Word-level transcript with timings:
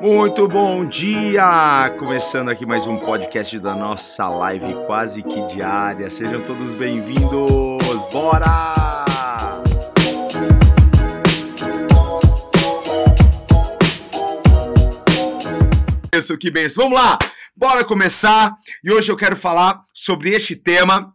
Muito 0.00 0.46
bom 0.46 0.86
dia! 0.86 1.94
Começando 1.98 2.50
aqui 2.50 2.66
mais 2.66 2.86
um 2.86 2.98
podcast 2.98 3.58
da 3.58 3.74
nossa 3.74 4.28
live 4.28 4.74
quase 4.86 5.22
que 5.22 5.46
diária. 5.46 6.10
Sejam 6.10 6.44
todos 6.44 6.74
bem-vindos! 6.74 8.06
Bora! 8.12 8.74
Isso, 16.14 16.36
que 16.36 16.50
benção! 16.50 16.84
Vamos 16.84 16.98
lá! 16.98 17.18
Bora 17.56 17.84
começar! 17.84 18.56
E 18.84 18.92
hoje 18.92 19.10
eu 19.10 19.16
quero 19.16 19.36
falar 19.36 19.84
sobre 19.94 20.30
este 20.30 20.54
tema, 20.54 21.14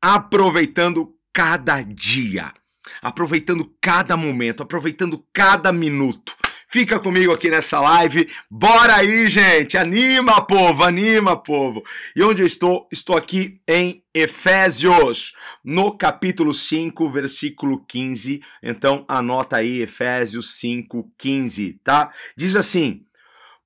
aproveitando 0.00 1.14
cada 1.32 1.82
dia, 1.82 2.52
aproveitando 3.00 3.74
cada 3.80 4.16
momento, 4.16 4.62
aproveitando 4.62 5.24
cada 5.32 5.72
minuto. 5.72 6.34
Fica 6.72 6.98
comigo 6.98 7.32
aqui 7.32 7.50
nessa 7.50 7.78
live. 7.80 8.30
Bora 8.50 8.96
aí, 8.96 9.26
gente! 9.26 9.76
Anima, 9.76 10.40
povo! 10.40 10.82
Anima, 10.82 11.36
povo! 11.36 11.82
E 12.16 12.22
onde 12.22 12.40
eu 12.40 12.46
estou? 12.46 12.88
Estou 12.90 13.14
aqui 13.14 13.60
em 13.68 14.02
Efésios, 14.14 15.34
no 15.62 15.94
capítulo 15.98 16.54
5, 16.54 17.10
versículo 17.10 17.84
15. 17.84 18.40
Então, 18.62 19.04
anota 19.06 19.58
aí, 19.58 19.82
Efésios 19.82 20.54
5, 20.54 21.12
15, 21.18 21.78
tá? 21.84 22.10
Diz 22.34 22.56
assim: 22.56 23.04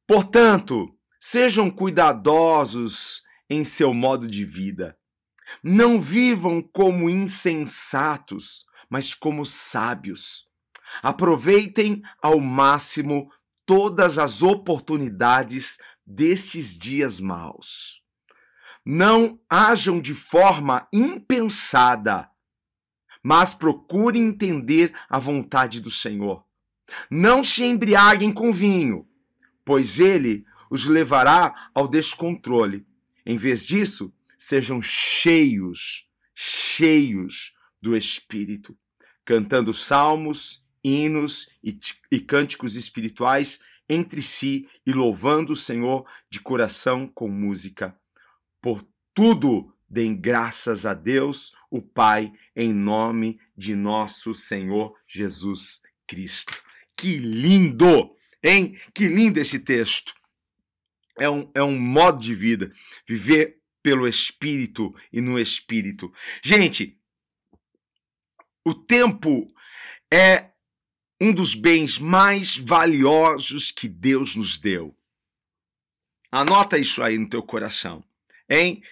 Portanto, 0.05 0.93
sejam 1.21 1.71
cuidadosos 1.71 3.23
em 3.49 3.65
seu 3.65 3.95
modo 3.95 4.27
de 4.27 4.45
vida. 4.45 4.97
Não 5.63 6.01
vivam 6.01 6.61
como 6.61 7.09
insensatos, 7.09 8.67
mas 8.89 9.15
como 9.15 9.45
sábios 9.45 10.47
Aproveitem 11.03 12.03
ao 12.23 12.41
máximo 12.41 13.31
todas 13.65 14.19
as 14.19 14.43
oportunidades 14.43 15.79
destes 16.05 16.79
dias 16.79 17.21
maus. 17.21 18.03
Não 18.85 19.41
ajam 19.51 20.01
de 20.01 20.15
forma 20.15 20.87
impensada, 20.93 22.31
mas 23.23 23.53
procurem 23.53 24.29
entender 24.29 24.95
a 25.09 25.19
vontade 25.19 25.81
do 25.81 25.91
Senhor. 25.91 26.45
Não 27.11 27.43
se 27.43 27.65
embriaguem 27.65 28.33
com 28.33 28.53
vinho, 28.53 29.09
pois 29.65 29.99
ele 29.99 30.47
os 30.71 30.85
levará 30.85 31.71
ao 31.75 31.89
descontrole. 31.89 32.87
Em 33.25 33.37
vez 33.37 33.67
disso, 33.67 34.15
sejam 34.39 34.81
cheios, 34.81 36.09
cheios 36.33 37.56
do 37.87 37.97
Espírito, 37.97 38.77
cantando 39.25 39.73
salmos 39.73 40.67
hinos 40.83 41.49
e, 41.63 41.79
e 42.11 42.19
cânticos 42.19 42.75
espirituais 42.75 43.61
entre 43.89 44.23
si 44.23 44.69
e 44.85 44.93
louvando 44.93 45.53
o 45.53 45.57
Senhor 45.57 46.05
de 46.29 46.41
coração 46.41 47.07
com 47.07 47.29
música. 47.29 47.97
Por 48.61 48.85
tudo, 49.15 49.73
deem 49.89 50.17
graças 50.17 50.85
a 50.85 50.95
Deus, 50.95 51.55
o 51.71 51.81
Pai, 51.81 52.33
em 52.57 52.75
nome 52.75 53.39
de 53.57 53.77
nosso 53.77 54.35
Senhor 54.35 54.93
Jesus 55.07 55.81
Cristo. 56.09 56.61
Que 56.97 57.19
lindo, 57.19 58.17
hein? 58.43 58.77
Que 58.93 59.07
lindo 59.07 59.39
esse 59.39 59.61
texto. 59.61 60.13
É 61.17 61.31
um, 61.31 61.49
é 61.55 61.63
um 61.63 61.79
modo 61.79 62.21
de 62.21 62.35
vida, 62.35 62.73
viver 63.07 63.61
pelo 63.81 64.09
Espírito 64.09 64.93
e 65.13 65.21
no 65.21 65.39
Espírito. 65.39 66.13
Gente, 66.43 66.99
o 68.67 68.75
tempo 68.75 69.47
é 70.13 70.51
um 71.21 71.33
dos 71.33 71.55
bens 71.55 72.01
mais 72.01 72.57
valiosos 72.57 73.71
que 73.71 73.89
Deus 73.89 74.35
nos 74.35 74.59
deu. 74.59 74.93
Anota 76.33 76.77
isso 76.77 77.01
aí 77.01 77.17
no 77.17 77.29
teu 77.29 77.45
coração, 77.45 78.05
hein? 78.51 78.83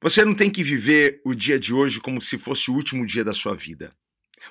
Você 0.00 0.24
não 0.24 0.36
tem 0.36 0.48
que 0.48 0.62
viver 0.62 1.20
o 1.24 1.34
dia 1.34 1.58
de 1.58 1.74
hoje 1.74 2.00
como 2.00 2.22
se 2.22 2.38
fosse 2.38 2.70
o 2.70 2.74
último 2.74 3.04
dia 3.04 3.24
da 3.24 3.34
sua 3.34 3.56
vida. 3.56 3.92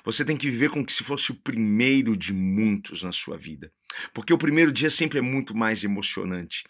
Você 0.04 0.22
tem 0.22 0.36
que 0.36 0.50
viver 0.50 0.68
como 0.68 0.88
se 0.90 1.02
fosse 1.02 1.32
o 1.32 1.36
primeiro 1.36 2.14
de 2.14 2.34
muitos 2.34 3.02
na 3.02 3.12
sua 3.12 3.38
vida. 3.38 3.70
Porque 4.12 4.34
o 4.34 4.38
primeiro 4.38 4.70
dia 4.70 4.90
sempre 4.90 5.18
é 5.18 5.22
muito 5.22 5.56
mais 5.56 5.82
emocionante. 5.82 6.62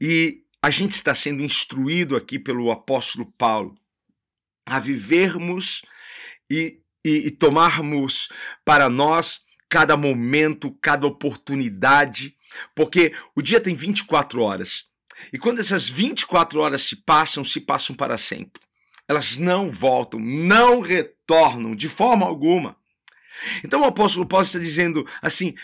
E 0.00 0.42
a 0.60 0.68
gente 0.68 0.94
está 0.94 1.14
sendo 1.14 1.44
instruído 1.44 2.16
aqui 2.16 2.40
pelo 2.40 2.72
apóstolo 2.72 3.30
Paulo 3.38 3.78
a 4.66 4.80
vivermos 4.80 5.82
e, 6.50 6.83
e, 7.04 7.26
e 7.26 7.30
tomarmos 7.30 8.28
para 8.64 8.88
nós 8.88 9.40
cada 9.68 9.96
momento, 9.96 10.76
cada 10.80 11.06
oportunidade, 11.06 12.36
porque 12.74 13.12
o 13.34 13.42
dia 13.42 13.60
tem 13.60 13.74
24 13.74 14.40
horas. 14.40 14.86
E 15.32 15.38
quando 15.38 15.60
essas 15.60 15.88
24 15.88 16.60
horas 16.60 16.82
se 16.82 16.96
passam, 16.96 17.44
se 17.44 17.60
passam 17.60 17.94
para 17.94 18.18
sempre. 18.18 18.62
Elas 19.08 19.36
não 19.36 19.68
voltam, 19.68 20.18
não 20.18 20.80
retornam 20.80 21.74
de 21.74 21.88
forma 21.88 22.24
alguma. 22.24 22.76
Então 23.64 23.82
o 23.82 23.84
apóstolo 23.84 24.26
Paulo 24.26 24.46
está 24.46 24.58
dizendo 24.58 25.06
assim, 25.20 25.54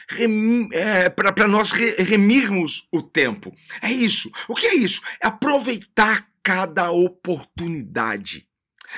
é, 0.73 1.09
para 1.09 1.47
nós 1.47 1.71
re, 1.71 1.95
remirmos 2.03 2.89
o 2.93 3.03
tempo. 3.03 3.55
É 3.81 3.91
isso. 3.91 4.31
O 4.49 4.55
que 4.55 4.67
é 4.67 4.75
isso? 4.75 5.01
É 5.23 5.29
aproveitar 5.29 6.27
cada 6.43 6.91
oportunidade, 6.91 8.47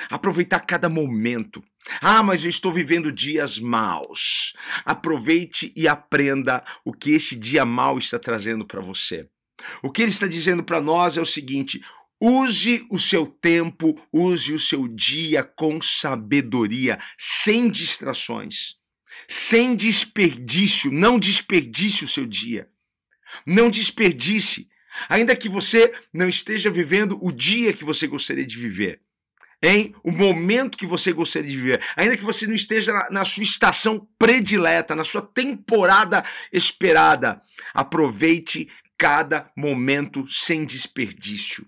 aproveitar 0.09 0.61
cada 0.61 0.89
momento. 0.89 1.63
Ah, 2.01 2.23
mas 2.23 2.43
eu 2.43 2.49
estou 2.49 2.71
vivendo 2.71 3.11
dias 3.11 3.59
maus. 3.59 4.53
Aproveite 4.85 5.73
e 5.75 5.87
aprenda 5.87 6.63
o 6.85 6.93
que 6.93 7.11
este 7.11 7.35
dia 7.35 7.65
mau 7.65 7.97
está 7.97 8.17
trazendo 8.17 8.65
para 8.65 8.81
você. 8.81 9.27
O 9.81 9.91
que 9.91 10.01
ele 10.01 10.11
está 10.11 10.27
dizendo 10.27 10.63
para 10.63 10.81
nós 10.81 11.17
é 11.17 11.21
o 11.21 11.25
seguinte: 11.25 11.83
use 12.19 12.85
o 12.89 12.97
seu 12.97 13.25
tempo, 13.25 13.99
use 14.11 14.53
o 14.53 14.59
seu 14.59 14.87
dia 14.87 15.43
com 15.43 15.81
sabedoria, 15.81 16.99
sem 17.17 17.69
distrações, 17.69 18.75
sem 19.27 19.75
desperdício. 19.75 20.91
Não 20.91 21.19
desperdice 21.19 22.05
o 22.05 22.09
seu 22.09 22.25
dia. 22.25 22.69
Não 23.45 23.69
desperdice. 23.69 24.69
Ainda 25.09 25.35
que 25.35 25.49
você 25.49 25.91
não 26.13 26.29
esteja 26.29 26.69
vivendo 26.69 27.17
o 27.19 27.31
dia 27.31 27.73
que 27.73 27.83
você 27.83 28.05
gostaria 28.05 28.45
de 28.45 28.57
viver 28.57 29.01
em 29.63 29.95
o 30.03 30.11
momento 30.11 30.77
que 30.77 30.85
você 30.85 31.13
gostaria 31.13 31.49
de 31.49 31.55
viver, 31.55 31.81
ainda 31.95 32.17
que 32.17 32.23
você 32.23 32.45
não 32.45 32.53
esteja 32.53 32.91
na, 32.91 33.09
na 33.09 33.25
sua 33.25 33.43
estação 33.43 34.05
predileta, 34.19 34.93
na 34.93 35.05
sua 35.05 35.21
temporada 35.21 36.23
esperada, 36.51 37.41
aproveite 37.73 38.67
cada 38.97 39.49
momento 39.55 40.27
sem 40.29 40.65
desperdício. 40.65 41.65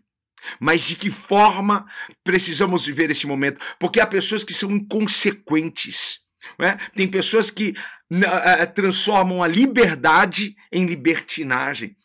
Mas 0.59 0.81
de 0.81 0.95
que 0.95 1.09
forma 1.09 1.85
precisamos 2.23 2.85
viver 2.85 3.09
esse 3.09 3.25
momento? 3.25 3.59
Porque 3.79 4.01
há 4.01 4.05
pessoas 4.05 4.43
que 4.43 4.53
são 4.53 4.69
inconsequentes. 4.71 6.19
É? 6.59 6.73
Tem 6.95 7.07
pessoas 7.07 7.49
que 7.49 7.73
uh, 8.11 8.73
transformam 8.75 9.41
a 9.41 9.47
liberdade 9.47 10.55
em 10.71 10.85
libertinagem. 10.85 11.95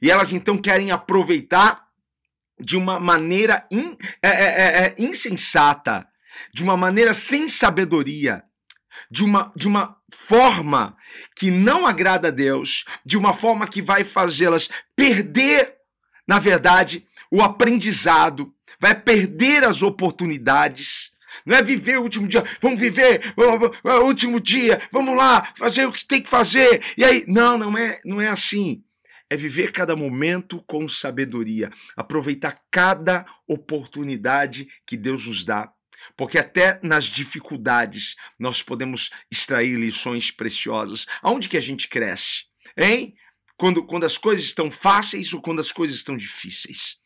E 0.00 0.10
elas 0.10 0.30
então 0.30 0.58
querem 0.58 0.90
aproveitar 0.90 1.87
de 2.60 2.76
uma 2.76 2.98
maneira 2.98 3.66
in, 3.70 3.96
é, 4.22 4.28
é, 4.28 4.44
é, 4.44 4.86
é, 4.86 4.94
insensata, 4.98 6.06
de 6.52 6.62
uma 6.62 6.76
maneira 6.76 7.14
sem 7.14 7.48
sabedoria, 7.48 8.42
de 9.10 9.24
uma, 9.24 9.52
de 9.54 9.68
uma 9.68 9.96
forma 10.12 10.96
que 11.36 11.50
não 11.50 11.86
agrada 11.86 12.28
a 12.28 12.32
Deus, 12.32 12.84
de 13.04 13.16
uma 13.16 13.32
forma 13.32 13.66
que 13.66 13.80
vai 13.80 14.04
fazê-las 14.04 14.68
perder, 14.94 15.74
na 16.26 16.38
verdade, 16.38 17.06
o 17.30 17.42
aprendizado, 17.42 18.52
vai 18.80 18.94
perder 18.94 19.64
as 19.64 19.82
oportunidades. 19.82 21.12
Não 21.44 21.56
é 21.56 21.62
viver 21.62 21.98
o 21.98 22.02
último 22.02 22.26
dia, 22.26 22.44
vamos 22.60 22.80
viver 22.80 23.34
o 23.36 24.04
último 24.04 24.40
dia, 24.40 24.82
vamos 24.90 25.16
lá, 25.16 25.52
fazer 25.56 25.86
o 25.86 25.92
que 25.92 26.06
tem 26.06 26.20
que 26.20 26.28
fazer. 26.28 26.82
E 26.96 27.04
aí, 27.04 27.24
não, 27.28 27.56
não 27.56 27.78
é, 27.78 28.00
não 28.04 28.20
é 28.20 28.28
assim 28.28 28.82
é 29.30 29.36
viver 29.36 29.72
cada 29.72 29.94
momento 29.94 30.62
com 30.66 30.88
sabedoria, 30.88 31.70
aproveitar 31.96 32.62
cada 32.70 33.26
oportunidade 33.46 34.68
que 34.86 34.96
Deus 34.96 35.26
nos 35.26 35.44
dá. 35.44 35.72
Porque 36.16 36.38
até 36.38 36.80
nas 36.82 37.04
dificuldades 37.04 38.16
nós 38.38 38.62
podemos 38.62 39.10
extrair 39.30 39.78
lições 39.78 40.30
preciosas. 40.30 41.06
Aonde 41.22 41.48
que 41.48 41.56
a 41.56 41.60
gente 41.60 41.88
cresce? 41.88 42.44
Hein? 42.76 43.14
Quando, 43.56 43.84
quando 43.84 44.04
as 44.04 44.16
coisas 44.16 44.46
estão 44.46 44.70
fáceis 44.70 45.32
ou 45.32 45.42
quando 45.42 45.60
as 45.60 45.72
coisas 45.72 45.96
estão 45.96 46.16
difíceis? 46.16 46.96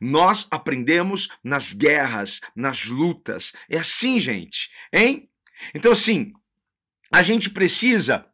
Nós 0.00 0.46
aprendemos 0.50 1.28
nas 1.42 1.72
guerras, 1.72 2.40
nas 2.54 2.86
lutas. 2.86 3.52
É 3.68 3.78
assim, 3.78 4.20
gente. 4.20 4.70
Hein? 4.92 5.28
Então, 5.74 5.92
assim, 5.92 6.32
a 7.12 7.22
gente 7.22 7.50
precisa 7.50 8.26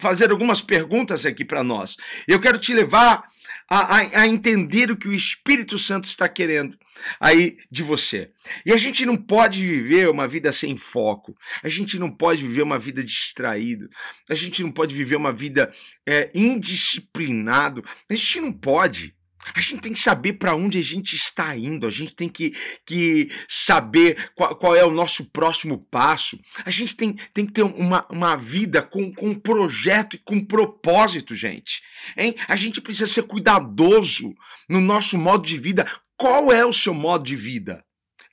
fazer 0.00 0.30
algumas 0.30 0.60
perguntas 0.60 1.26
aqui 1.26 1.44
para 1.44 1.62
nós. 1.62 1.96
Eu 2.26 2.40
quero 2.40 2.58
te 2.58 2.72
levar 2.72 3.24
a, 3.68 3.96
a, 3.96 4.20
a, 4.22 4.26
entender 4.26 4.90
o 4.90 4.96
que 4.96 5.08
o 5.08 5.14
Espírito 5.14 5.78
Santo 5.78 6.06
está 6.06 6.28
querendo 6.28 6.78
aí 7.20 7.58
de 7.70 7.82
você. 7.82 8.30
E 8.64 8.72
a 8.72 8.76
gente 8.76 9.04
não 9.04 9.16
pode 9.16 9.60
viver 9.60 10.08
uma 10.08 10.26
vida 10.26 10.52
sem 10.52 10.76
foco. 10.76 11.34
A 11.62 11.68
gente 11.68 11.98
não 11.98 12.10
pode 12.10 12.42
viver 12.42 12.62
uma 12.62 12.78
vida 12.78 13.04
distraído. 13.04 13.88
A 14.28 14.34
gente 14.34 14.62
não 14.62 14.70
pode 14.70 14.94
viver 14.94 15.16
uma 15.16 15.32
vida 15.32 15.72
é, 16.06 16.30
indisciplinado. 16.34 17.84
A 18.08 18.14
gente 18.14 18.40
não 18.40 18.52
pode. 18.52 19.14
A 19.54 19.60
gente 19.60 19.80
tem 19.80 19.92
que 19.92 20.00
saber 20.00 20.34
para 20.34 20.54
onde 20.54 20.78
a 20.78 20.82
gente 20.82 21.14
está 21.14 21.56
indo, 21.56 21.86
a 21.86 21.90
gente 21.90 22.14
tem 22.14 22.28
que, 22.28 22.54
que 22.84 23.30
saber 23.48 24.30
qual, 24.34 24.56
qual, 24.56 24.74
é 24.74 24.84
o 24.84 24.90
nosso 24.90 25.24
próximo 25.30 25.78
passo. 25.90 26.38
A 26.64 26.70
gente 26.70 26.96
tem, 26.96 27.16
tem 27.32 27.46
que 27.46 27.52
ter 27.52 27.62
uma, 27.62 28.04
uma 28.10 28.36
vida 28.36 28.82
com, 28.82 29.12
com 29.12 29.34
projeto 29.34 30.16
e 30.16 30.18
com 30.18 30.44
propósito, 30.44 31.34
gente. 31.34 31.82
Hein? 32.16 32.34
A 32.48 32.56
gente 32.56 32.80
precisa 32.80 33.06
ser 33.06 33.22
cuidadoso 33.22 34.34
no 34.68 34.80
nosso 34.80 35.16
modo 35.16 35.46
de 35.46 35.56
vida. 35.56 35.90
Qual 36.16 36.52
é 36.52 36.66
o 36.66 36.72
seu 36.72 36.92
modo 36.92 37.24
de 37.24 37.36
vida? 37.36 37.84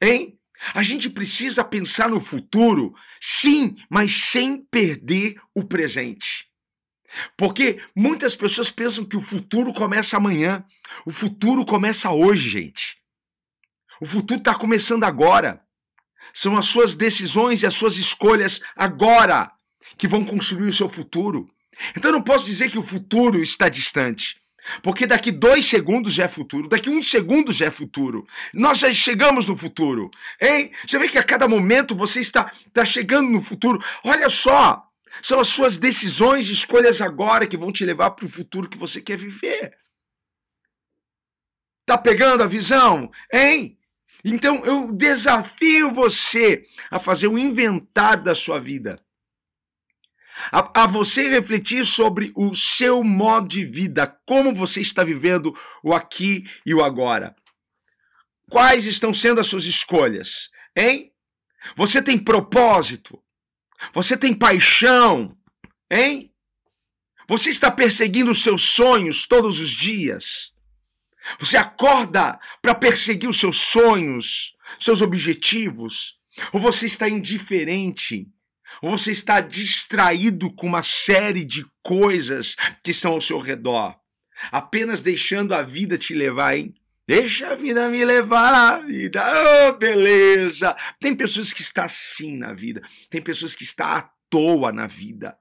Hein? 0.01 0.37
A 0.73 0.81
gente 0.81 1.09
precisa 1.09 1.63
pensar 1.63 2.09
no 2.09 2.19
futuro, 2.19 2.93
sim, 3.21 3.75
mas 3.89 4.15
sem 4.15 4.57
perder 4.65 5.35
o 5.53 5.63
presente. 5.63 6.47
Porque 7.38 7.81
muitas 7.95 8.35
pessoas 8.35 8.69
pensam 8.69 9.06
que 9.06 9.17
o 9.17 9.21
futuro 9.21 9.73
começa 9.73 10.17
amanhã. 10.17 10.63
O 11.06 11.12
futuro 11.12 11.65
começa 11.65 12.12
hoje, 12.12 12.50
gente. 12.50 12.97
O 14.01 14.06
futuro 14.06 14.39
está 14.39 14.53
começando 14.53 15.03
agora. 15.03 15.62
São 16.33 16.57
as 16.57 16.65
suas 16.65 16.95
decisões 16.95 17.63
e 17.63 17.65
as 17.65 17.73
suas 17.73 17.97
escolhas 17.97 18.62
agora 18.75 19.51
que 19.97 20.07
vão 20.07 20.25
construir 20.25 20.67
o 20.67 20.73
seu 20.73 20.89
futuro. 20.89 21.50
Então 21.95 22.09
eu 22.09 22.15
não 22.15 22.21
posso 22.21 22.45
dizer 22.45 22.69
que 22.69 22.79
o 22.79 22.83
futuro 22.83 23.41
está 23.41 23.69
distante. 23.69 24.38
Porque 24.81 25.06
daqui 25.06 25.31
dois 25.31 25.65
segundos 25.65 26.13
já 26.13 26.23
é 26.23 26.27
futuro, 26.27 26.67
daqui 26.67 26.89
um 26.89 27.01
segundo 27.01 27.53
já 27.53 27.67
é 27.67 27.71
futuro. 27.71 28.27
Nós 28.53 28.79
já 28.79 28.91
chegamos 28.94 29.47
no 29.47 29.56
futuro. 29.56 30.09
Hein? 30.41 30.71
Você 30.88 30.97
vê 30.97 31.07
que 31.07 31.19
a 31.19 31.23
cada 31.23 31.47
momento 31.47 31.95
você 31.95 32.19
está, 32.19 32.51
está 32.65 32.83
chegando 32.83 33.29
no 33.29 33.41
futuro. 33.41 33.83
Olha 34.03 34.29
só, 34.29 34.84
são 35.21 35.39
as 35.39 35.47
suas 35.47 35.77
decisões 35.77 36.47
e 36.47 36.53
escolhas 36.53 37.01
agora 37.01 37.47
que 37.47 37.57
vão 37.57 37.71
te 37.71 37.85
levar 37.85 38.12
para 38.12 38.25
o 38.25 38.29
futuro 38.29 38.69
que 38.69 38.77
você 38.77 39.01
quer 39.01 39.17
viver. 39.17 39.77
Tá 41.85 41.97
pegando 41.97 42.44
a 42.44 42.47
visão? 42.47 43.12
Hein? 43.31 43.77
Então 44.23 44.65
eu 44.65 44.91
desafio 44.91 45.94
você 45.94 46.65
a 46.89 47.00
fazer 47.00 47.27
um 47.27 47.38
inventário 47.38 48.23
da 48.23 48.33
sua 48.33 48.59
vida. 48.59 49.00
A, 50.51 50.83
a, 50.83 50.88
você 50.88 51.29
refletir 51.29 51.85
sobre 51.85 52.33
o 52.35 52.53
seu 52.56 53.03
modo 53.03 53.47
de 53.47 53.63
vida, 53.63 54.06
como 54.25 54.53
você 54.53 54.81
está 54.81 55.03
vivendo 55.03 55.56
o 55.81 55.94
aqui 55.94 56.44
e 56.65 56.73
o 56.73 56.83
agora. 56.83 57.35
Quais 58.50 58.85
estão 58.85 59.13
sendo 59.13 59.39
as 59.39 59.47
suas 59.47 59.65
escolhas? 59.65 60.50
Hein? 60.75 61.13
Você 61.75 62.01
tem 62.01 62.17
propósito? 62.17 63.23
Você 63.94 64.18
tem 64.18 64.33
paixão, 64.33 65.38
hein? 65.89 66.31
Você 67.27 67.50
está 67.50 67.72
perseguindo 67.72 68.31
os 68.31 68.44
seus 68.44 68.62
sonhos 68.62 69.27
todos 69.27 69.60
os 69.60 69.69
dias. 69.69 70.54
Você 71.39 71.57
acorda 71.57 72.39
para 72.62 72.75
perseguir 72.75 73.27
os 73.27 73.39
seus 73.39 73.57
sonhos, 73.57 74.56
seus 74.80 75.01
objetivos. 75.01 76.19
Ou 76.54 76.60
você 76.60 76.86
está 76.86 77.10
indiferente. 77.10 78.27
Ou 78.81 78.92
você 78.92 79.12
está 79.12 79.39
distraído 79.39 80.54
com 80.54 80.68
uma 80.68 80.83
série 80.83 81.44
de 81.44 81.66
coisas 81.81 82.56
que 82.83 82.92
estão 82.92 83.13
ao 83.13 83.22
seu 83.22 83.39
redor. 83.39 83.95
Apenas 84.51 85.01
deixando 85.01 85.54
a 85.56 85.63
vida 85.63 85.98
te 85.98 86.13
levar, 86.13 86.57
hein? 86.57 86.75
Deixa 87.07 87.49
a 87.49 87.55
vida 87.55 87.87
me 87.89 88.03
levar 88.03 88.83
vida. 88.85 89.23
Oh, 89.69 89.73
beleza. 89.73 90.75
Tem 90.99 91.15
pessoas 91.15 91.53
que 91.53 91.61
estão 91.61 91.83
assim 91.83 92.35
na 92.37 92.53
vida. 92.53 92.81
Tem 93.09 93.21
pessoas 93.21 93.55
que 93.55 93.63
estão 93.63 93.87
à 93.87 94.09
toa 94.29 94.71
na 94.71 94.87
vida. 94.87 95.37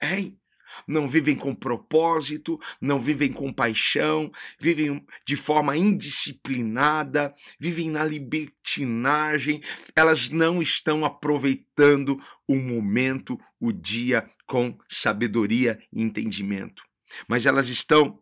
Hein? 0.00 0.38
Não 0.86 1.08
vivem 1.08 1.36
com 1.36 1.54
propósito, 1.54 2.58
não 2.80 2.98
vivem 2.98 3.32
com 3.32 3.52
paixão, 3.52 4.30
vivem 4.58 5.04
de 5.26 5.36
forma 5.36 5.76
indisciplinada, 5.76 7.34
vivem 7.58 7.90
na 7.90 8.04
libertinagem, 8.04 9.62
elas 9.94 10.30
não 10.30 10.62
estão 10.62 11.04
aproveitando 11.04 12.16
o 12.48 12.56
momento, 12.56 13.38
o 13.60 13.72
dia 13.72 14.28
com 14.46 14.76
sabedoria 14.88 15.78
e 15.92 16.02
entendimento. 16.02 16.82
Mas 17.28 17.46
elas 17.46 17.68
estão 17.68 18.21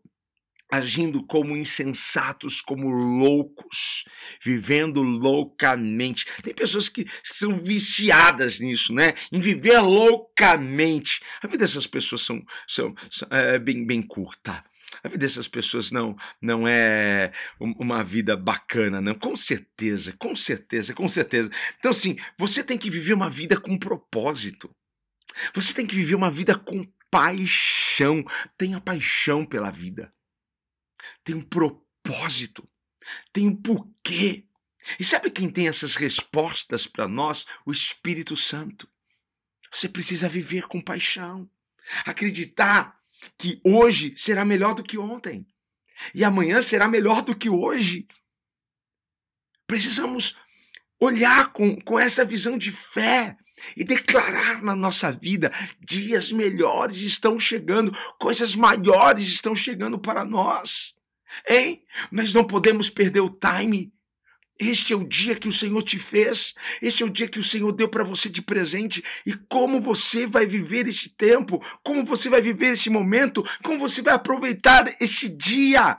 agindo 0.70 1.22
como 1.24 1.56
insensatos, 1.56 2.60
como 2.60 2.88
loucos, 2.88 4.04
vivendo 4.42 5.02
loucamente. 5.02 6.26
Tem 6.42 6.54
pessoas 6.54 6.88
que 6.88 7.06
são 7.24 7.58
viciadas 7.58 8.60
nisso, 8.60 8.94
né? 8.94 9.14
Em 9.32 9.40
viver 9.40 9.80
loucamente. 9.80 11.20
A 11.42 11.46
vida 11.46 11.64
dessas 11.64 11.86
pessoas 11.86 12.22
são, 12.22 12.44
são, 12.68 12.94
são 13.10 13.28
é, 13.30 13.58
bem, 13.58 13.84
bem 13.84 14.02
curta. 14.02 14.62
A 15.02 15.08
vida 15.08 15.20
dessas 15.20 15.48
pessoas 15.48 15.90
não, 15.90 16.16
não 16.40 16.66
é 16.66 17.32
uma 17.60 18.02
vida 18.02 18.36
bacana, 18.36 19.00
não. 19.00 19.14
Com 19.14 19.36
certeza, 19.36 20.12
com 20.18 20.36
certeza, 20.36 20.94
com 20.94 21.08
certeza. 21.08 21.50
Então, 21.78 21.90
assim, 21.90 22.16
você 22.38 22.62
tem 22.62 22.78
que 22.78 22.90
viver 22.90 23.14
uma 23.14 23.30
vida 23.30 23.58
com 23.58 23.78
propósito. 23.78 24.70
Você 25.54 25.72
tem 25.72 25.86
que 25.86 25.94
viver 25.94 26.14
uma 26.14 26.30
vida 26.30 26.56
com 26.56 26.84
paixão. 27.10 28.24
Tenha 28.58 28.80
paixão 28.80 29.44
pela 29.44 29.70
vida 29.70 30.10
tem 31.24 31.34
um 31.34 31.42
propósito, 31.42 32.68
tem 33.32 33.48
um 33.48 33.56
porquê. 33.56 34.46
E 34.98 35.04
sabe 35.04 35.30
quem 35.30 35.50
tem 35.50 35.68
essas 35.68 35.96
respostas 35.96 36.86
para 36.86 37.06
nós? 37.06 37.46
O 37.66 37.72
Espírito 37.72 38.36
Santo. 38.36 38.88
Você 39.72 39.88
precisa 39.88 40.28
viver 40.28 40.66
com 40.66 40.80
paixão, 40.80 41.48
acreditar 42.04 42.98
que 43.38 43.60
hoje 43.64 44.14
será 44.16 44.44
melhor 44.44 44.74
do 44.74 44.82
que 44.82 44.98
ontem 44.98 45.46
e 46.14 46.24
amanhã 46.24 46.62
será 46.62 46.88
melhor 46.88 47.22
do 47.22 47.36
que 47.36 47.48
hoje. 47.48 48.06
Precisamos 49.66 50.36
olhar 50.98 51.52
com, 51.52 51.80
com 51.80 51.98
essa 51.98 52.24
visão 52.24 52.58
de 52.58 52.72
fé 52.72 53.36
e 53.76 53.84
declarar 53.84 54.62
na 54.62 54.74
nossa 54.74 55.12
vida: 55.12 55.52
dias 55.80 56.32
melhores 56.32 56.98
estão 56.98 57.38
chegando, 57.38 57.96
coisas 58.18 58.54
maiores 58.54 59.28
estão 59.28 59.54
chegando 59.54 59.98
para 59.98 60.24
nós. 60.24 60.94
Hein? 61.48 61.82
Nós 62.10 62.32
não 62.34 62.44
podemos 62.44 62.90
perder 62.90 63.20
o 63.20 63.30
time. 63.30 63.92
Este 64.58 64.92
é 64.92 64.96
o 64.96 65.08
dia 65.08 65.34
que 65.34 65.48
o 65.48 65.52
Senhor 65.52 65.82
te 65.82 65.98
fez, 65.98 66.54
este 66.82 67.02
é 67.02 67.06
o 67.06 67.08
dia 67.08 67.26
que 67.26 67.38
o 67.38 67.42
Senhor 67.42 67.72
deu 67.72 67.88
para 67.88 68.04
você 68.04 68.28
de 68.28 68.42
presente. 68.42 69.02
E 69.24 69.32
como 69.32 69.80
você 69.80 70.26
vai 70.26 70.44
viver 70.44 70.86
este 70.86 71.08
tempo, 71.08 71.64
como 71.82 72.04
você 72.04 72.28
vai 72.28 72.42
viver 72.42 72.72
este 72.72 72.90
momento, 72.90 73.42
como 73.62 73.78
você 73.78 74.02
vai 74.02 74.12
aproveitar 74.12 74.94
este 75.00 75.30
dia. 75.30 75.98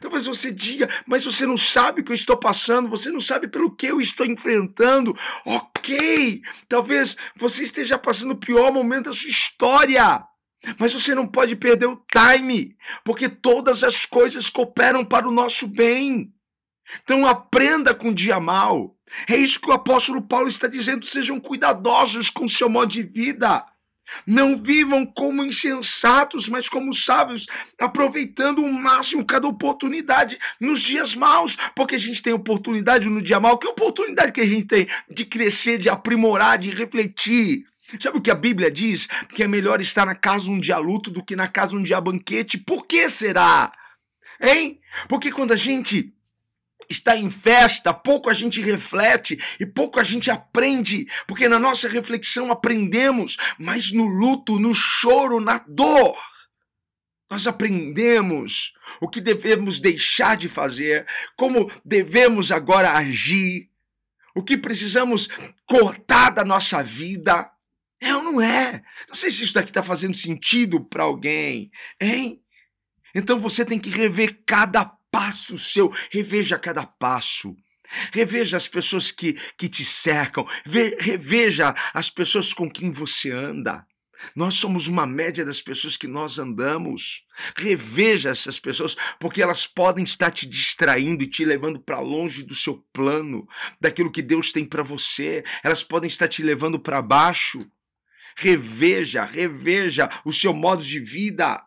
Talvez 0.00 0.26
você 0.26 0.50
diga, 0.50 0.88
mas 1.06 1.24
você 1.24 1.46
não 1.46 1.56
sabe 1.56 2.00
o 2.00 2.04
que 2.04 2.10
eu 2.10 2.16
estou 2.16 2.36
passando, 2.36 2.88
você 2.88 3.10
não 3.12 3.20
sabe 3.20 3.46
pelo 3.46 3.70
que 3.70 3.86
eu 3.86 4.00
estou 4.00 4.26
enfrentando. 4.26 5.16
Ok, 5.44 6.42
talvez 6.68 7.16
você 7.36 7.62
esteja 7.62 7.96
passando 7.96 8.32
o 8.32 8.36
pior 8.36 8.72
momento 8.72 9.04
da 9.04 9.12
sua 9.12 9.30
história. 9.30 10.26
Mas 10.78 10.92
você 10.92 11.14
não 11.14 11.26
pode 11.26 11.56
perder 11.56 11.86
o 11.86 12.02
time, 12.10 12.76
porque 13.04 13.28
todas 13.28 13.84
as 13.84 14.06
coisas 14.06 14.48
cooperam 14.48 15.04
para 15.04 15.28
o 15.28 15.32
nosso 15.32 15.66
bem. 15.66 16.32
Então 17.02 17.26
aprenda 17.26 17.94
com 17.94 18.08
o 18.08 18.14
dia 18.14 18.38
mal. 18.38 18.96
É 19.28 19.36
isso 19.36 19.60
que 19.60 19.68
o 19.68 19.72
apóstolo 19.72 20.22
Paulo 20.22 20.48
está 20.48 20.66
dizendo: 20.66 21.06
sejam 21.06 21.40
cuidadosos 21.40 22.30
com 22.30 22.44
o 22.44 22.48
seu 22.48 22.68
modo 22.68 22.92
de 22.92 23.02
vida. 23.02 23.64
Não 24.26 24.56
vivam 24.56 25.06
como 25.06 25.42
insensatos, 25.42 26.48
mas 26.48 26.68
como 26.68 26.92
sábios, 26.92 27.46
aproveitando 27.80 28.62
o 28.62 28.70
máximo 28.72 29.24
cada 29.24 29.48
oportunidade 29.48 30.38
nos 30.60 30.82
dias 30.82 31.14
maus, 31.14 31.56
porque 31.74 31.94
a 31.94 31.98
gente 31.98 32.22
tem 32.22 32.32
oportunidade 32.32 33.08
no 33.08 33.22
dia 33.22 33.40
mal. 33.40 33.58
Que 33.58 33.66
oportunidade 33.66 34.32
que 34.32 34.42
a 34.42 34.46
gente 34.46 34.66
tem 34.66 34.88
de 35.10 35.24
crescer, 35.24 35.78
de 35.78 35.88
aprimorar, 35.88 36.58
de 36.58 36.70
refletir? 36.70 37.64
Sabe 38.00 38.18
o 38.18 38.20
que 38.20 38.30
a 38.30 38.34
Bíblia 38.34 38.70
diz? 38.70 39.06
Que 39.34 39.42
é 39.42 39.46
melhor 39.46 39.80
estar 39.80 40.06
na 40.06 40.14
casa 40.14 40.50
um 40.50 40.58
dia 40.58 40.78
luto 40.78 41.10
do 41.10 41.24
que 41.24 41.36
na 41.36 41.48
casa 41.48 41.76
um 41.76 41.82
dia 41.82 42.00
banquete. 42.00 42.58
Por 42.58 42.86
que 42.86 43.08
será? 43.08 43.72
Hein? 44.40 44.80
Porque 45.08 45.30
quando 45.30 45.52
a 45.52 45.56
gente 45.56 46.12
está 46.88 47.16
em 47.16 47.30
festa, 47.30 47.92
pouco 47.92 48.28
a 48.28 48.34
gente 48.34 48.60
reflete 48.60 49.38
e 49.58 49.66
pouco 49.66 49.98
a 49.98 50.04
gente 50.04 50.30
aprende, 50.30 51.06
porque 51.26 51.48
na 51.48 51.58
nossa 51.58 51.88
reflexão 51.88 52.52
aprendemos, 52.52 53.36
mas 53.58 53.92
no 53.92 54.06
luto, 54.06 54.58
no 54.58 54.74
choro, 54.74 55.40
na 55.40 55.64
dor, 55.66 56.16
nós 57.30 57.46
aprendemos 57.46 58.74
o 59.00 59.08
que 59.08 59.20
devemos 59.20 59.80
deixar 59.80 60.36
de 60.36 60.48
fazer, 60.48 61.06
como 61.36 61.70
devemos 61.84 62.52
agora 62.52 62.92
agir, 62.92 63.70
o 64.34 64.42
que 64.42 64.56
precisamos 64.56 65.28
cortar 65.66 66.30
da 66.30 66.44
nossa 66.44 66.82
vida. 66.82 67.50
É 68.00 68.14
ou 68.14 68.22
não 68.22 68.40
é? 68.40 68.82
Não 69.08 69.14
sei 69.14 69.30
se 69.30 69.44
isso 69.44 69.54
daqui 69.54 69.70
está 69.70 69.82
fazendo 69.82 70.16
sentido 70.16 70.84
para 70.84 71.04
alguém, 71.04 71.70
hein? 72.00 72.40
Então 73.14 73.38
você 73.38 73.64
tem 73.64 73.78
que 73.78 73.90
rever 73.90 74.42
cada 74.46 74.84
passo 74.84 75.58
seu, 75.58 75.92
reveja 76.10 76.58
cada 76.58 76.84
passo. 76.84 77.56
Reveja 78.12 78.56
as 78.56 78.66
pessoas 78.66 79.12
que, 79.12 79.34
que 79.56 79.68
te 79.68 79.84
cercam, 79.84 80.44
reveja 80.98 81.74
as 81.92 82.10
pessoas 82.10 82.52
com 82.52 82.68
quem 82.68 82.90
você 82.90 83.30
anda. 83.30 83.86
Nós 84.34 84.54
somos 84.54 84.88
uma 84.88 85.06
média 85.06 85.44
das 85.44 85.60
pessoas 85.60 85.96
que 85.96 86.06
nós 86.06 86.38
andamos. 86.38 87.24
Reveja 87.56 88.30
essas 88.30 88.58
pessoas, 88.58 88.96
porque 89.20 89.42
elas 89.42 89.66
podem 89.66 90.04
estar 90.04 90.30
te 90.30 90.46
distraindo 90.46 91.22
e 91.22 91.30
te 91.30 91.44
levando 91.44 91.80
para 91.80 92.00
longe 92.00 92.42
do 92.42 92.54
seu 92.54 92.84
plano, 92.92 93.46
daquilo 93.80 94.10
que 94.10 94.22
Deus 94.22 94.52
tem 94.52 94.64
para 94.64 94.82
você. 94.82 95.44
Elas 95.62 95.84
podem 95.84 96.08
estar 96.08 96.28
te 96.28 96.42
levando 96.42 96.78
para 96.78 97.02
baixo. 97.02 97.68
Reveja, 98.36 99.24
reveja 99.24 100.10
o 100.24 100.32
seu 100.32 100.52
modo 100.52 100.84
de 100.84 101.00
vida. 101.00 101.64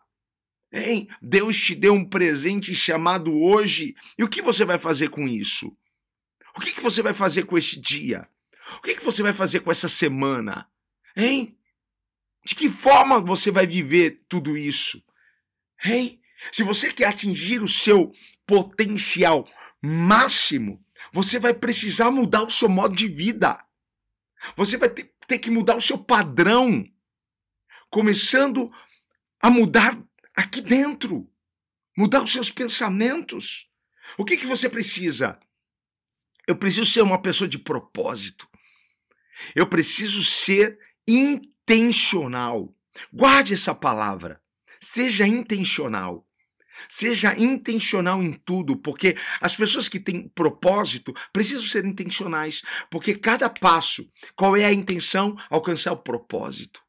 Hein? 0.72 1.08
Deus 1.22 1.56
te 1.56 1.74
deu 1.74 1.94
um 1.94 2.04
presente 2.04 2.74
chamado 2.74 3.34
hoje. 3.38 3.94
E 4.16 4.24
o 4.24 4.28
que 4.28 4.42
você 4.42 4.64
vai 4.64 4.78
fazer 4.78 5.08
com 5.08 5.26
isso? 5.26 5.76
O 6.54 6.60
que, 6.60 6.72
que 6.72 6.80
você 6.80 7.02
vai 7.02 7.14
fazer 7.14 7.44
com 7.44 7.56
esse 7.56 7.80
dia? 7.80 8.28
O 8.76 8.82
que, 8.82 8.96
que 8.96 9.04
você 9.04 9.22
vai 9.22 9.32
fazer 9.32 9.60
com 9.60 9.70
essa 9.70 9.88
semana? 9.88 10.68
Hein? 11.16 11.56
De 12.44 12.54
que 12.54 12.68
forma 12.68 13.20
você 13.20 13.50
vai 13.50 13.66
viver 13.66 14.24
tudo 14.28 14.56
isso? 14.56 15.02
Hein? 15.84 16.20
Se 16.52 16.62
você 16.62 16.92
quer 16.92 17.06
atingir 17.06 17.62
o 17.62 17.68
seu 17.68 18.12
potencial 18.46 19.48
máximo, 19.82 20.84
você 21.12 21.38
vai 21.38 21.54
precisar 21.54 22.10
mudar 22.10 22.42
o 22.42 22.50
seu 22.50 22.68
modo 22.68 22.94
de 22.94 23.08
vida. 23.08 23.64
Você 24.56 24.76
vai 24.76 24.88
ter, 24.88 25.12
ter 25.28 25.38
que 25.38 25.50
mudar 25.50 25.76
o 25.76 25.80
seu 25.80 25.98
padrão. 25.98 26.84
Começando 27.90 28.72
a 29.40 29.50
mudar 29.50 30.02
aqui 30.34 30.60
dentro. 30.60 31.30
Mudar 31.96 32.22
os 32.22 32.32
seus 32.32 32.50
pensamentos. 32.50 33.70
O 34.16 34.24
que, 34.24 34.36
que 34.36 34.46
você 34.46 34.68
precisa? 34.68 35.38
Eu 36.46 36.56
preciso 36.56 36.90
ser 36.90 37.02
uma 37.02 37.20
pessoa 37.20 37.46
de 37.46 37.58
propósito. 37.58 38.48
Eu 39.54 39.68
preciso 39.68 40.24
ser 40.24 40.78
intencional. 41.06 42.74
Guarde 43.12 43.54
essa 43.54 43.74
palavra. 43.74 44.42
Seja 44.80 45.26
intencional. 45.26 46.27
Seja 46.88 47.36
intencional 47.36 48.22
em 48.22 48.32
tudo, 48.32 48.76
porque 48.76 49.16
as 49.40 49.56
pessoas 49.56 49.88
que 49.88 49.98
têm 49.98 50.28
propósito 50.28 51.14
precisam 51.32 51.64
ser 51.64 51.84
intencionais, 51.84 52.62
porque 52.90 53.14
cada 53.14 53.48
passo, 53.48 54.10
qual 54.36 54.56
é 54.56 54.64
a 54.64 54.72
intenção? 54.72 55.36
Alcançar 55.48 55.92
o 55.92 55.98
propósito. 55.98 56.82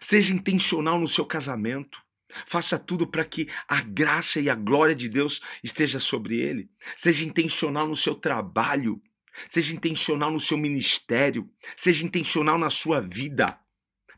Seja 0.00 0.32
intencional 0.32 0.98
no 0.98 1.08
seu 1.08 1.24
casamento. 1.24 2.00
Faça 2.46 2.78
tudo 2.78 3.06
para 3.06 3.24
que 3.24 3.48
a 3.66 3.80
graça 3.80 4.38
e 4.38 4.50
a 4.50 4.54
glória 4.54 4.94
de 4.94 5.08
Deus 5.08 5.40
esteja 5.64 5.98
sobre 5.98 6.38
ele. 6.38 6.70
Seja 6.96 7.24
intencional 7.24 7.88
no 7.88 7.96
seu 7.96 8.14
trabalho. 8.14 9.02
Seja 9.48 9.74
intencional 9.74 10.30
no 10.30 10.40
seu 10.40 10.58
ministério, 10.58 11.48
seja 11.76 12.04
intencional 12.04 12.58
na 12.58 12.70
sua 12.70 13.00
vida, 13.00 13.58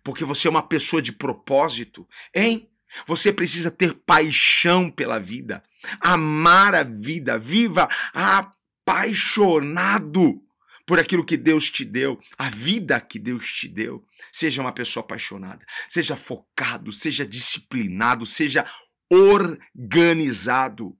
porque 0.02 0.24
você 0.24 0.48
é 0.48 0.50
uma 0.50 0.62
pessoa 0.62 1.02
de 1.02 1.12
propósito, 1.12 2.08
hein? 2.34 2.69
Você 3.06 3.32
precisa 3.32 3.70
ter 3.70 3.94
paixão 3.94 4.90
pela 4.90 5.18
vida, 5.18 5.62
amar 6.00 6.74
a 6.74 6.82
vida, 6.82 7.38
viva 7.38 7.88
apaixonado 8.12 10.42
por 10.86 10.98
aquilo 10.98 11.24
que 11.24 11.36
Deus 11.36 11.70
te 11.70 11.84
deu, 11.84 12.18
a 12.36 12.50
vida 12.50 13.00
que 13.00 13.18
Deus 13.18 13.52
te 13.52 13.68
deu. 13.68 14.04
Seja 14.32 14.60
uma 14.60 14.72
pessoa 14.72 15.04
apaixonada, 15.04 15.64
seja 15.88 16.16
focado, 16.16 16.92
seja 16.92 17.24
disciplinado, 17.24 18.26
seja 18.26 18.66
organizado. 19.08 20.98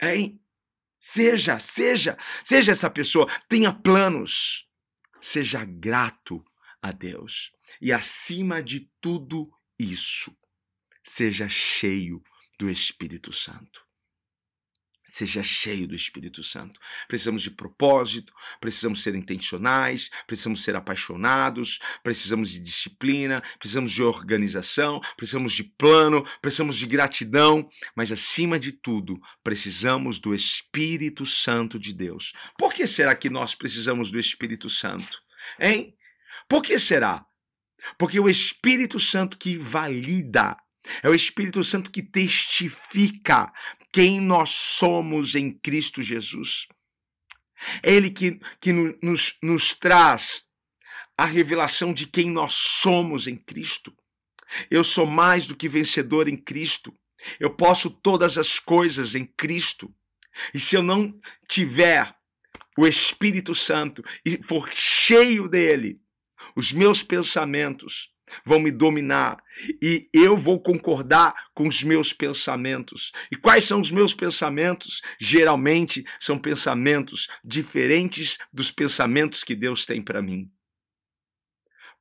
Hein? 0.00 0.40
Seja, 0.98 1.58
seja, 1.58 2.16
seja 2.42 2.72
essa 2.72 2.90
pessoa, 2.90 3.30
tenha 3.48 3.72
planos. 3.72 4.66
Seja 5.20 5.64
grato 5.64 6.44
a 6.80 6.92
Deus. 6.92 7.52
E 7.80 7.92
acima 7.92 8.62
de 8.62 8.88
tudo 9.00 9.50
isso, 9.78 10.36
seja 11.06 11.48
cheio 11.48 12.20
do 12.58 12.68
Espírito 12.68 13.32
Santo. 13.32 13.86
Seja 15.04 15.40
cheio 15.42 15.86
do 15.86 15.94
Espírito 15.94 16.42
Santo. 16.42 16.80
Precisamos 17.06 17.42
de 17.42 17.50
propósito, 17.50 18.34
precisamos 18.60 19.04
ser 19.04 19.14
intencionais, 19.14 20.10
precisamos 20.26 20.64
ser 20.64 20.74
apaixonados, 20.74 21.78
precisamos 22.02 22.50
de 22.50 22.58
disciplina, 22.58 23.40
precisamos 23.58 23.92
de 23.92 24.02
organização, 24.02 25.00
precisamos 25.16 25.52
de 25.52 25.62
plano, 25.62 26.26
precisamos 26.42 26.76
de 26.76 26.86
gratidão, 26.86 27.70
mas 27.94 28.10
acima 28.10 28.58
de 28.58 28.72
tudo, 28.72 29.18
precisamos 29.44 30.18
do 30.18 30.34
Espírito 30.34 31.24
Santo 31.24 31.78
de 31.78 31.94
Deus. 31.94 32.32
Por 32.58 32.74
que 32.74 32.86
será 32.86 33.14
que 33.14 33.30
nós 33.30 33.54
precisamos 33.54 34.10
do 34.10 34.18
Espírito 34.18 34.68
Santo? 34.68 35.22
Hein? 35.60 35.96
Por 36.48 36.62
que 36.62 36.80
será? 36.80 37.24
Porque 37.96 38.18
o 38.18 38.28
Espírito 38.28 38.98
Santo 38.98 39.38
que 39.38 39.56
valida 39.56 40.56
é 41.02 41.08
o 41.08 41.14
Espírito 41.14 41.62
Santo 41.64 41.90
que 41.90 42.02
testifica 42.02 43.52
quem 43.92 44.20
nós 44.20 44.50
somos 44.50 45.34
em 45.34 45.50
Cristo 45.50 46.02
Jesus. 46.02 46.66
É 47.82 47.92
Ele 47.94 48.10
que, 48.10 48.38
que 48.60 48.72
nos, 48.72 49.36
nos 49.42 49.74
traz 49.74 50.44
a 51.16 51.24
revelação 51.24 51.92
de 51.92 52.06
quem 52.06 52.30
nós 52.30 52.52
somos 52.52 53.26
em 53.26 53.36
Cristo. 53.36 53.94
Eu 54.70 54.84
sou 54.84 55.06
mais 55.06 55.46
do 55.46 55.56
que 55.56 55.68
vencedor 55.68 56.28
em 56.28 56.36
Cristo. 56.36 56.94
Eu 57.40 57.50
posso 57.50 57.90
todas 57.90 58.36
as 58.38 58.58
coisas 58.58 59.14
em 59.14 59.24
Cristo. 59.24 59.92
E 60.52 60.60
se 60.60 60.76
eu 60.76 60.82
não 60.82 61.18
tiver 61.48 62.14
o 62.76 62.86
Espírito 62.86 63.54
Santo 63.54 64.04
e 64.24 64.42
for 64.42 64.70
cheio 64.74 65.48
dele, 65.48 65.98
os 66.54 66.72
meus 66.72 67.02
pensamentos, 67.02 68.12
vão 68.44 68.60
me 68.60 68.70
dominar 68.70 69.42
e 69.82 70.08
eu 70.12 70.36
vou 70.36 70.60
concordar 70.60 71.34
com 71.54 71.68
os 71.68 71.82
meus 71.82 72.12
pensamentos. 72.12 73.12
E 73.30 73.36
quais 73.36 73.64
são 73.64 73.80
os 73.80 73.90
meus 73.90 74.14
pensamentos? 74.14 75.02
Geralmente 75.20 76.04
são 76.20 76.38
pensamentos 76.38 77.28
diferentes 77.44 78.38
dos 78.52 78.70
pensamentos 78.70 79.44
que 79.44 79.54
Deus 79.54 79.86
tem 79.86 80.02
para 80.02 80.22
mim. 80.22 80.50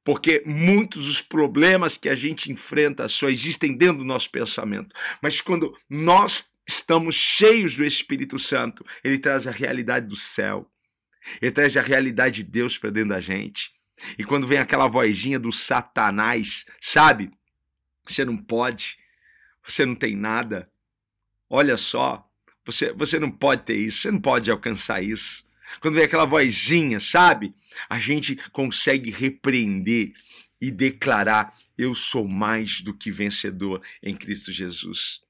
Porque 0.03 0.43
muitos 0.45 1.07
dos 1.07 1.21
problemas 1.21 1.97
que 1.97 2.07
a 2.07 2.15
gente 2.15 2.51
enfrenta 2.51 3.07
só 3.07 3.27
existem 3.27 3.75
dentro 3.75 3.99
do 3.99 4.05
nosso 4.05 4.29
pensamento. 4.29 4.95
Mas 5.21 5.41
quando 5.41 5.75
nós 5.89 6.47
estamos 6.67 7.15
cheios 7.15 7.75
do 7.75 7.83
Espírito 7.83 8.37
Santo, 8.37 8.85
ele 9.03 9.17
traz 9.17 9.47
a 9.47 9.51
realidade 9.51 10.07
do 10.07 10.15
céu. 10.15 10.69
Ele 11.41 11.51
traz 11.51 11.75
a 11.75 11.81
realidade 11.81 12.43
de 12.43 12.51
Deus 12.51 12.77
para 12.77 12.91
dentro 12.91 13.09
da 13.09 13.19
gente. 13.19 13.74
E 14.17 14.23
quando 14.23 14.47
vem 14.47 14.57
aquela 14.57 14.87
vozinha 14.87 15.39
do 15.39 15.51
Satanás, 15.51 16.65
sabe? 16.81 17.31
Você 18.07 18.23
não 18.25 18.37
pode, 18.37 18.97
você 19.65 19.85
não 19.85 19.95
tem 19.95 20.15
nada. 20.15 20.69
Olha 21.49 21.77
só, 21.77 22.29
você, 22.65 22.91
você 22.93 23.19
não 23.19 23.31
pode 23.31 23.63
ter 23.63 23.77
isso, 23.77 24.01
você 24.01 24.11
não 24.11 24.19
pode 24.19 24.49
alcançar 24.49 25.01
isso. 25.03 25.43
Quando 25.79 25.95
vem 25.95 26.03
aquela 26.03 26.25
vozinha, 26.25 26.99
sabe? 26.99 27.53
A 27.89 27.99
gente 27.99 28.35
consegue 28.51 29.11
repreender 29.11 30.13
e 30.59 30.71
declarar: 30.71 31.53
Eu 31.77 31.95
sou 31.95 32.27
mais 32.27 32.81
do 32.81 32.93
que 32.93 33.11
vencedor 33.11 33.81
em 34.01 34.15
Cristo 34.15 34.51
Jesus. 34.51 35.24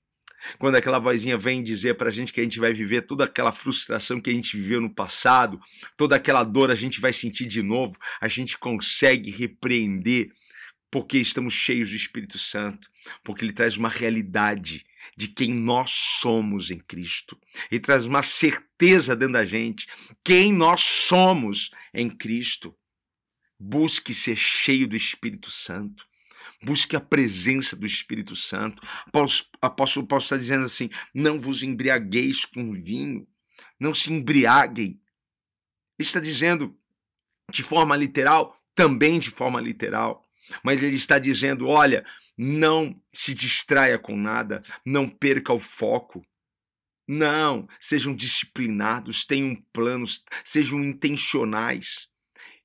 Quando 0.58 0.76
aquela 0.76 1.00
vozinha 1.00 1.38
vem 1.38 1.64
dizer 1.64 1.96
para 1.96 2.10
a 2.10 2.12
gente 2.12 2.32
que 2.32 2.40
a 2.40 2.44
gente 2.44 2.60
vai 2.60 2.74
viver 2.74 3.04
toda 3.04 3.26
aquela 3.26 3.52
frustração 3.52 4.20
que 4.20 4.30
a 4.30 4.34
gente 4.34 4.58
viveu 4.58 4.82
no 4.82 4.94
passado, 4.94 5.60
toda 5.98 6.16
aquela 6.16 6.44
dor 6.44 6.72
a 6.72 6.76
gente 6.76 7.00
vai 7.02 7.14
sentir 7.14 7.46
de 7.46 7.62
novo, 7.62 7.98
a 8.20 8.28
gente 8.28 8.58
consegue 8.58 9.32
repreender 9.32 10.32
porque 10.92 11.18
estamos 11.18 11.54
cheios 11.54 11.90
do 11.90 11.96
Espírito 11.96 12.40
Santo, 12.40 12.90
porque 13.24 13.44
ele 13.44 13.52
traz 13.52 13.76
uma 13.76 13.90
realidade 13.90 14.86
de 15.18 15.28
quem 15.28 15.54
nós 15.54 15.92
somos 15.92 16.72
em 16.72 16.80
Cristo. 16.80 17.38
Ele 17.70 17.82
traz 17.82 18.06
uma 18.06 18.24
certeza 18.24 19.16
dentro 19.16 19.34
da 19.34 19.46
gente, 19.46 19.88
quem 20.24 20.54
nós 20.54 20.82
somos 20.82 21.72
em 21.94 22.10
Cristo. 22.10 22.74
Busque 23.60 24.14
ser 24.14 24.36
cheio 24.36 24.88
do 24.88 24.96
Espírito 24.96 25.52
Santo. 25.52 26.06
Busque 26.66 26.96
a 26.96 27.00
presença 27.00 27.76
do 27.76 27.86
Espírito 27.86 28.36
Santo. 28.36 28.82
Apóstolo 29.62 30.08
Paulo 30.08 30.24
está 30.24 30.36
dizendo 30.36 30.66
assim: 30.66 30.90
não 31.14 31.40
vos 31.40 31.62
embriagueis 31.62 32.44
com 32.44 32.74
vinho, 32.74 33.28
não 33.80 33.94
se 33.94 34.12
embriaguem. 34.12 35.00
Ele 36.00 36.08
está 36.08 36.20
dizendo 36.20 36.76
de 37.52 37.62
forma 37.62 37.96
literal, 37.96 38.60
também 38.74 39.20
de 39.20 39.30
forma 39.30 39.62
literal. 39.62 40.26
Mas 40.64 40.82
ele 40.82 40.96
está 40.96 41.20
dizendo: 41.20 41.68
olha, 41.68 42.04
não 42.36 43.00
se 43.14 43.36
distraia 43.36 44.00
com 44.00 44.18
nada, 44.18 44.64
não 44.84 45.08
perca 45.08 45.54
o 45.54 45.60
foco. 45.60 46.26
Não, 47.08 47.70
sejam 47.80 48.16
disciplinados, 48.16 49.24
tenham 49.24 49.56
planos, 49.72 50.24
sejam 50.44 50.84
intencionais. 50.84 52.10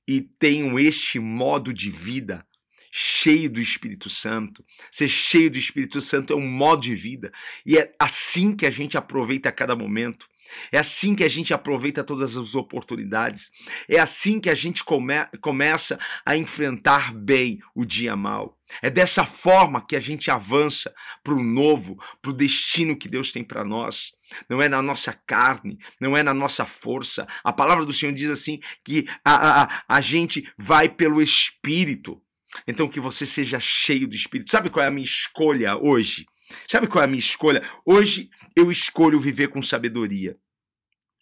e 0.07 0.19
tenham 0.21 0.79
este 0.79 1.19
modo 1.19 1.71
de 1.71 1.91
vida 1.91 2.43
cheio 2.91 3.49
do 3.49 3.61
Espírito 3.61 4.09
Santo. 4.09 4.63
Ser 4.91 5.07
cheio 5.07 5.49
do 5.49 5.57
Espírito 5.57 6.01
Santo 6.01 6.33
é 6.33 6.35
um 6.35 6.47
modo 6.47 6.81
de 6.81 6.93
vida 6.95 7.31
e 7.65 7.77
é 7.77 7.93
assim 7.97 8.55
que 8.55 8.65
a 8.65 8.71
gente 8.71 8.97
aproveita 8.97 9.51
cada 9.51 9.75
momento. 9.75 10.27
É 10.71 10.77
assim 10.77 11.15
que 11.15 11.23
a 11.23 11.29
gente 11.29 11.53
aproveita 11.53 12.03
todas 12.03 12.35
as 12.37 12.55
oportunidades. 12.55 13.51
É 13.87 13.99
assim 13.99 14.39
que 14.39 14.49
a 14.49 14.55
gente 14.55 14.83
come 14.83 15.13
começa 15.41 15.99
a 16.25 16.35
enfrentar 16.35 17.13
bem 17.13 17.59
o 17.75 17.85
dia 17.85 18.15
mal. 18.15 18.57
É 18.81 18.89
dessa 18.89 19.25
forma 19.25 19.85
que 19.85 19.95
a 19.95 19.99
gente 19.99 20.31
avança 20.31 20.93
para 21.23 21.33
o 21.33 21.43
novo, 21.43 21.97
para 22.21 22.31
o 22.31 22.33
destino 22.33 22.95
que 22.95 23.09
Deus 23.09 23.31
tem 23.31 23.43
para 23.43 23.63
nós. 23.63 24.13
Não 24.49 24.61
é 24.61 24.69
na 24.69 24.81
nossa 24.81 25.13
carne, 25.13 25.77
não 25.99 26.15
é 26.15 26.23
na 26.23 26.33
nossa 26.33 26.65
força. 26.65 27.27
A 27.43 27.51
palavra 27.51 27.85
do 27.85 27.93
Senhor 27.93 28.13
diz 28.13 28.29
assim 28.29 28.59
que 28.83 29.05
a, 29.25 29.63
a, 29.63 29.83
a 29.87 30.01
gente 30.01 30.49
vai 30.57 30.87
pelo 30.87 31.21
Espírito. 31.21 32.21
Então 32.67 32.87
que 32.87 32.99
você 32.99 33.25
seja 33.25 33.59
cheio 33.59 34.07
do 34.07 34.15
Espírito. 34.15 34.51
Sabe 34.51 34.69
qual 34.69 34.83
é 34.83 34.87
a 34.87 34.91
minha 34.91 35.05
escolha 35.05 35.77
hoje? 35.77 36.25
Sabe 36.67 36.87
qual 36.87 37.01
é 37.01 37.05
a 37.05 37.07
minha 37.07 37.19
escolha? 37.19 37.67
Hoje 37.85 38.29
eu 38.55 38.71
escolho 38.71 39.19
viver 39.19 39.47
com 39.47 39.61
sabedoria. 39.61 40.37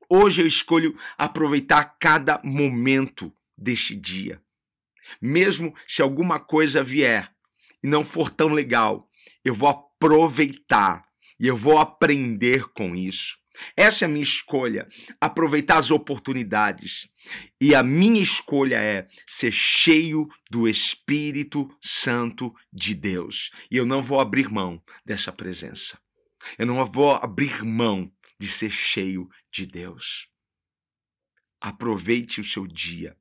Hoje 0.09 0.41
eu 0.41 0.47
escolho 0.47 0.97
aproveitar 1.17 1.97
cada 1.99 2.41
momento 2.43 3.31
deste 3.57 3.95
dia. 3.95 4.41
Mesmo 5.21 5.73
se 5.87 6.01
alguma 6.01 6.39
coisa 6.39 6.83
vier 6.83 7.31
e 7.83 7.87
não 7.87 8.03
for 8.03 8.29
tão 8.29 8.49
legal, 8.49 9.07
eu 9.43 9.53
vou 9.53 9.69
aproveitar 9.69 11.03
e 11.39 11.47
eu 11.47 11.55
vou 11.55 11.77
aprender 11.77 12.67
com 12.69 12.95
isso. 12.95 13.37
Essa 13.75 14.03
é 14.03 14.07
a 14.07 14.09
minha 14.09 14.23
escolha, 14.23 14.87
aproveitar 15.19 15.77
as 15.77 15.91
oportunidades. 15.91 17.09
E 17.59 17.75
a 17.75 17.83
minha 17.83 18.21
escolha 18.21 18.77
é 18.77 19.07
ser 19.27 19.51
cheio 19.51 20.27
do 20.49 20.67
Espírito 20.67 21.69
Santo 21.81 22.53
de 22.71 22.95
Deus. 22.95 23.51
E 23.69 23.77
eu 23.77 23.85
não 23.85 24.01
vou 24.01 24.19
abrir 24.19 24.49
mão 24.49 24.81
dessa 25.05 25.31
presença. 25.31 25.99
Eu 26.57 26.65
não 26.65 26.83
vou 26.85 27.11
abrir 27.11 27.63
mão 27.63 28.11
de 28.39 28.47
ser 28.47 28.69
cheio 28.69 29.29
de 29.51 29.65
Deus. 29.65 30.29
Aproveite 31.59 32.39
o 32.39 32.43
seu 32.43 32.65
dia. 32.65 33.17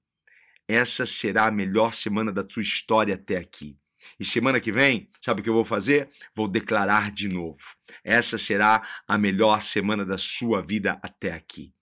Essa 0.68 1.06
será 1.06 1.46
a 1.46 1.50
melhor 1.50 1.92
semana 1.92 2.30
da 2.30 2.46
sua 2.48 2.62
história 2.62 3.14
até 3.14 3.36
aqui. 3.36 3.76
E 4.18 4.24
semana 4.24 4.60
que 4.60 4.72
vem, 4.72 5.08
sabe 5.22 5.40
o 5.40 5.44
que 5.44 5.50
eu 5.50 5.54
vou 5.54 5.64
fazer? 5.64 6.08
Vou 6.34 6.48
declarar 6.48 7.10
de 7.10 7.28
novo. 7.28 7.60
Essa 8.04 8.38
será 8.38 8.86
a 9.06 9.18
melhor 9.18 9.62
semana 9.62 10.04
da 10.04 10.18
sua 10.18 10.60
vida 10.60 10.98
até 11.02 11.32
aqui. 11.32 11.72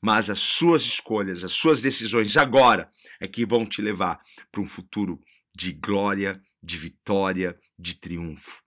Mas 0.00 0.30
as 0.30 0.38
suas 0.38 0.82
escolhas, 0.82 1.42
as 1.42 1.52
suas 1.52 1.80
decisões 1.80 2.36
agora 2.36 2.90
é 3.20 3.26
que 3.26 3.44
vão 3.44 3.66
te 3.66 3.82
levar 3.82 4.20
para 4.50 4.60
um 4.60 4.66
futuro 4.66 5.20
de 5.54 5.72
glória, 5.72 6.40
de 6.62 6.76
vitória, 6.76 7.58
de 7.78 7.94
triunfo. 7.96 8.62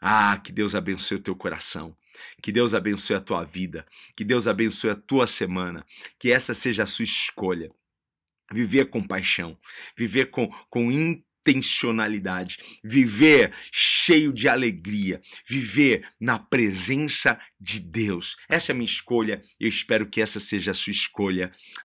Ah, 0.00 0.36
que 0.38 0.50
Deus 0.50 0.74
abençoe 0.74 1.18
o 1.18 1.22
teu 1.22 1.36
coração. 1.36 1.96
Que 2.42 2.50
Deus 2.50 2.74
abençoe 2.74 3.16
a 3.16 3.20
tua 3.20 3.44
vida. 3.44 3.86
Que 4.16 4.24
Deus 4.24 4.48
abençoe 4.48 4.90
a 4.90 4.96
tua 4.96 5.28
semana. 5.28 5.86
Que 6.18 6.32
essa 6.32 6.52
seja 6.52 6.82
a 6.82 6.86
sua 6.86 7.04
escolha. 7.04 7.70
Viver 8.52 8.86
com 8.86 9.06
paixão. 9.06 9.56
Viver 9.96 10.26
com, 10.26 10.48
com 10.68 10.90
intencionalidade, 11.42 12.58
viver 12.82 13.52
cheio 13.72 14.32
de 14.32 14.48
alegria, 14.48 15.20
viver 15.48 16.06
na 16.20 16.38
presença 16.38 17.38
de 17.60 17.80
Deus. 17.80 18.36
Essa 18.48 18.70
é 18.70 18.72
a 18.72 18.76
minha 18.76 18.86
escolha 18.86 19.42
eu 19.58 19.68
espero 19.68 20.06
que 20.06 20.20
essa 20.20 20.40
seja 20.40 20.72
a 20.72 20.74
sua 20.74 20.90
escolha. 20.90 21.52